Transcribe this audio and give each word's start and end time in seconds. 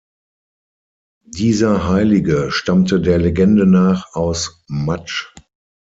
Dieser 1.27 1.87
Heilige 1.87 2.49
stammte 2.51 2.99
der 3.01 3.19
Legende 3.19 3.67
nach 3.67 4.15
aus 4.15 4.63
Matsch. 4.65 5.27